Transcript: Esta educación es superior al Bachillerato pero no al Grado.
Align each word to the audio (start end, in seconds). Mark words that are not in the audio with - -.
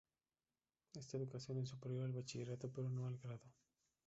Esta 0.95 1.17
educación 1.17 1.59
es 1.59 1.69
superior 1.69 2.05
al 2.05 2.11
Bachillerato 2.11 2.71
pero 2.71 2.89
no 2.89 3.05
al 3.05 3.19
Grado. 3.19 3.45